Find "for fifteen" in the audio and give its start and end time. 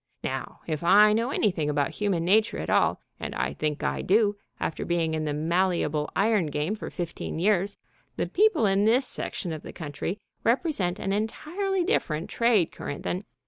6.75-7.37